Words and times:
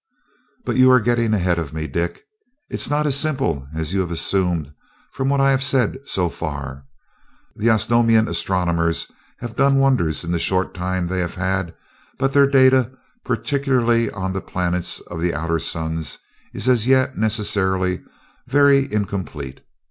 "But 0.65 0.77
you 0.77 0.89
are 0.89 0.99
getting 0.99 1.31
ahead 1.35 1.59
of 1.59 1.73
me, 1.75 1.85
Dick 1.85 2.23
it 2.71 2.81
is 2.81 2.89
not 2.89 3.05
as 3.05 3.15
simple 3.15 3.67
as 3.75 3.93
you 3.93 3.99
have 3.99 4.09
assumed 4.09 4.73
from 5.11 5.29
what 5.29 5.39
I 5.39 5.51
have 5.51 5.61
said 5.61 5.99
so 6.07 6.27
far. 6.27 6.85
The 7.55 7.69
Osnomian 7.69 8.27
astronomers 8.27 9.11
have 9.41 9.55
done 9.55 9.75
wonders 9.77 10.23
in 10.23 10.31
the 10.31 10.39
short 10.39 10.73
time 10.73 11.05
they 11.05 11.19
have 11.19 11.35
had, 11.35 11.75
but 12.17 12.33
their 12.33 12.47
data, 12.47 12.89
particularly 13.23 14.09
on 14.09 14.33
the 14.33 14.41
planets 14.41 15.01
of 15.01 15.21
the 15.21 15.35
outer 15.35 15.59
suns, 15.59 16.17
is 16.51 16.67
as 16.67 16.87
yet 16.87 17.15
necessarily 17.15 18.01
very 18.47 18.91
incomplete. 18.91 19.61